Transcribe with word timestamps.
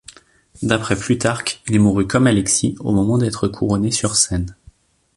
D’après 0.63 0.95
Plutarque, 0.95 1.61
il 1.67 1.79
mourut 1.79 2.07
comme 2.07 2.25
Alexis, 2.25 2.73
au 2.79 2.91
moment 2.91 3.19
d'être 3.19 3.47
couronné 3.47 3.91
sur 3.91 4.15
scène. 4.15 4.55